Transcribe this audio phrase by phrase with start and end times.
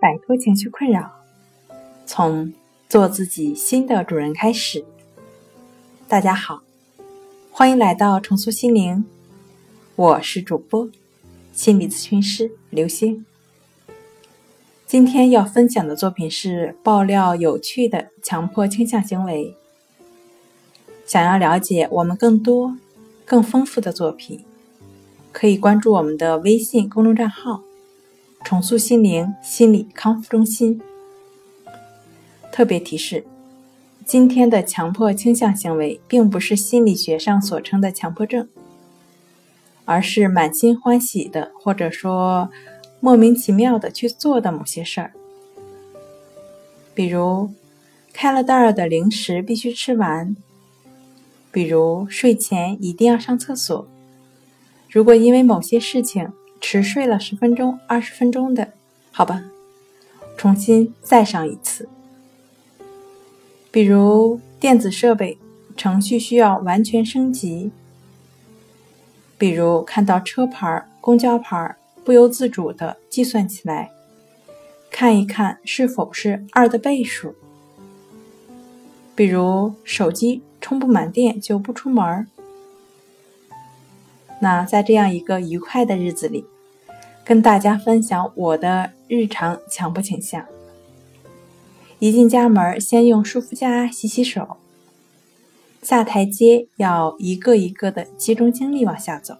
[0.00, 1.10] 摆脱情绪困扰，
[2.06, 2.52] 从
[2.88, 4.84] 做自己新的主人开始。
[6.06, 6.62] 大家好，
[7.50, 9.04] 欢迎来到重塑心灵，
[9.96, 10.88] 我是主播
[11.52, 13.26] 心理咨询师刘星。
[14.86, 19.56] 今天要分享的作品是爆料有趣的强迫倾向行为。
[21.04, 22.76] 想要了解我们更多、
[23.24, 24.44] 更丰富的作品，
[25.32, 27.64] 可以关注我们的微信公众账号。
[28.44, 30.80] 重塑心灵心理康复中心。
[32.50, 33.24] 特别提示：
[34.04, 38.48] 今天的强迫倾向行为，并不是心理学上所称的强迫症，
[39.84, 42.48] 而是满心欢喜的，或者说
[43.00, 45.12] 莫名其妙的去做的某些事儿。
[46.94, 47.50] 比如，
[48.12, 50.34] 开了袋儿的零食必须吃完；
[51.52, 53.86] 比如，睡前一定要上厕所。
[54.90, 58.72] 如果因为某些事情，迟睡了十分钟、二十分钟的，
[59.10, 59.44] 好吧，
[60.36, 61.88] 重新再上一次。
[63.70, 65.38] 比如电子设备
[65.76, 67.70] 程序需要完全升级，
[69.36, 73.90] 比如看到车牌、公交牌，不由自主的计算起来，
[74.90, 77.34] 看一看是否是二的倍数。
[79.14, 82.26] 比如手机充不满电就不出门儿
[84.40, 86.44] 那在这样一个愉快的日子里，
[87.24, 90.46] 跟大家分享我的日常强迫倾向。
[91.98, 94.56] 一进家门，先用舒肤佳洗洗手。
[95.82, 99.38] 下台阶要一个一个的集中精力往下走。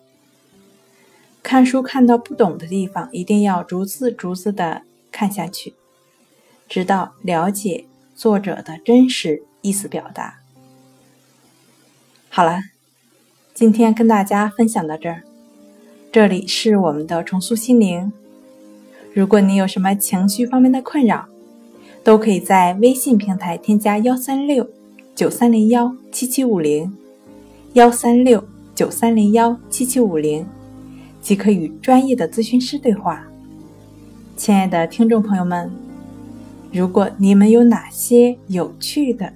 [1.42, 4.82] 看书看到不懂的地方，一定要逐字逐字的
[5.12, 5.74] 看下去，
[6.68, 10.40] 直到了解作者的真实意思表达。
[12.28, 12.60] 好了。
[13.58, 15.24] 今天跟大家分享到这儿，
[16.12, 18.12] 这里是我们的重塑心灵。
[19.12, 21.26] 如果你有什么情绪方面的困扰，
[22.04, 24.64] 都可以在微信平台添加幺三六
[25.12, 26.96] 九三零幺七七五零
[27.72, 28.44] 幺三六
[28.76, 30.46] 九三零幺七七五零，
[31.20, 33.26] 即可与专业的咨询师对话。
[34.36, 35.68] 亲爱的听众朋友们，
[36.70, 39.32] 如果你们有哪些有趣的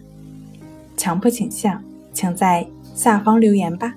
[0.97, 1.83] 强迫倾向，
[2.13, 2.65] 请在
[2.95, 3.97] 下方留言吧。